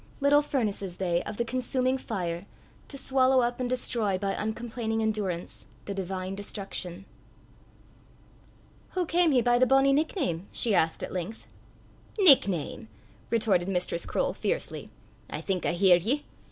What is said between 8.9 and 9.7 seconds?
"Hoo cam he by the